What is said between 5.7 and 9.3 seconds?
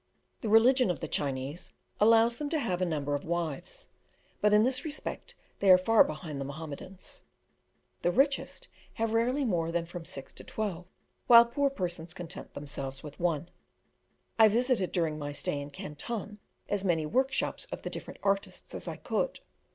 far behind the Mahomedans. The richest have